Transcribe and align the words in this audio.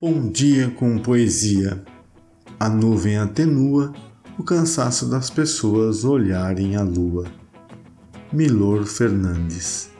Bom 0.00 0.30
dia 0.30 0.70
com 0.70 0.96
poesia. 0.96 1.82
A 2.60 2.68
nuvem 2.68 3.18
atenua 3.18 3.92
o 4.38 4.44
cansaço 4.44 5.10
das 5.10 5.28
pessoas 5.28 6.04
olharem 6.04 6.76
a 6.76 6.82
lua. 6.84 7.24
Milor 8.32 8.86
Fernandes. 8.86 9.90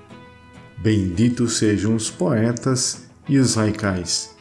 Benditos 0.80 1.58
sejam 1.58 1.96
os 1.96 2.08
poetas 2.12 3.08
e 3.28 3.38
os 3.38 3.56
raicais 3.56 4.37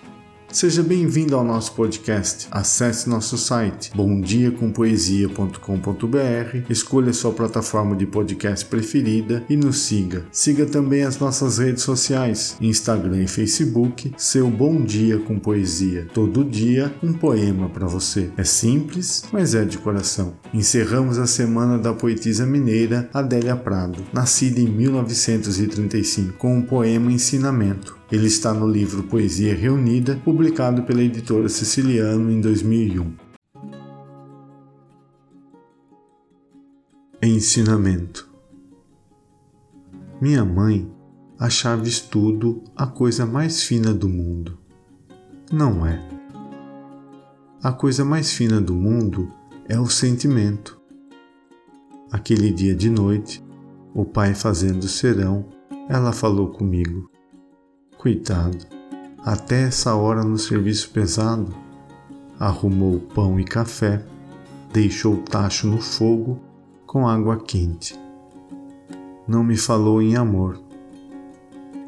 Seja 0.52 0.82
bem-vindo 0.82 1.36
ao 1.36 1.43
nosso 1.43 1.73
podcast. 1.73 2.47
Acesse 2.50 3.09
nosso 3.09 3.38
site 3.38 3.91
bomdiacompoesia.com.br, 3.93 6.57
escolha 6.70 7.11
sua 7.11 7.33
plataforma 7.33 7.96
de 7.96 8.07
podcast 8.07 8.65
preferida 8.65 9.43
e 9.50 9.57
nos 9.57 9.79
siga. 9.79 10.25
Siga 10.32 10.65
também 10.65 11.04
as 11.04 11.19
nossas 11.19 11.57
redes 11.57 11.83
sociais, 11.83 12.55
Instagram 12.61 13.24
e 13.24 13.28
Facebook, 13.28 14.14
seu 14.18 14.50
Bom 14.50 14.82
Dia 14.82 15.19
com 15.19 15.38
Poesia. 15.38 16.07
Todo 16.14 16.46
dia 16.46 16.96
um 17.04 17.11
poema 17.11 17.68
para 17.68 17.86
você. 17.86 18.29
É 18.38 18.43
simples, 18.43 19.25
mas 19.32 19.54
é 19.54 19.66
de 19.66 19.77
coração. 19.77 20.33
Encerramos 20.54 21.19
a 21.19 21.27
semana 21.27 21.77
da 21.77 21.93
poetisa 21.93 22.46
mineira 22.46 23.10
Adélia 23.14 23.57
Prado, 23.57 24.02
nascida 24.14 24.61
em 24.61 24.68
1935, 24.68 26.38
com 26.38 26.57
o 26.57 26.64
poema 26.64 27.11
Ensinamento. 27.11 27.96
Ele 28.10 28.28
está 28.28 28.54
no 28.54 28.66
livro 28.66 29.04
Poesia 29.04 29.54
Reunida, 29.54 30.16
publicado 30.24 30.84
pela 30.84 31.02
editora 31.02 31.50
Siciliano 31.50 32.31
em 32.31 32.39
2001. 32.39 33.14
Ensinamento 37.22 38.30
Minha 40.22 40.45
mãe 40.45 40.89
achava 41.38 41.85
estudo 41.85 42.63
a 42.78 42.88
coisa 42.88 43.25
mais 43.25 43.63
fina 43.63 43.94
do 43.94 44.08
mundo. 44.08 44.58
Não 45.52 45.85
é. 45.85 46.02
A 47.61 47.73
coisa 47.73 48.05
mais 48.05 48.31
fina 48.31 48.61
do 48.61 48.73
mundo 48.73 49.30
é 49.67 49.78
o 49.78 49.88
sentimento. 49.88 50.80
Aquele 52.09 52.53
dia 52.53 52.73
de 52.73 52.89
noite, 52.89 53.44
o 53.94 54.05
pai 54.05 54.33
fazendo 54.33 54.88
serão, 54.88 55.45
ela 55.89 56.13
falou 56.13 56.47
comigo. 56.47 57.09
Coitado, 57.98 58.58
até 59.26 59.64
essa 59.64 59.95
hora 59.95 60.23
no 60.23 60.38
serviço 60.38 60.90
pesado, 60.92 61.53
arrumou 62.40 63.00
pão 63.00 63.40
e 63.40 63.44
café, 63.44 64.03
deixou 64.72 65.16
o 65.16 65.23
tacho 65.23 65.67
no 65.67 65.81
fogo 65.81 66.40
com 66.86 67.08
água 67.08 67.38
quente. 67.38 68.00
Não 69.28 69.44
me 69.44 69.58
falou 69.58 70.02
em 70.02 70.16
amor, 70.16 70.59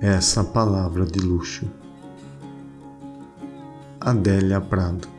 essa 0.02 0.44
palavra 0.44 1.06
de 1.06 1.20
luxo. 1.20 1.70
Adélia 4.02 4.60
Prado 4.60 5.19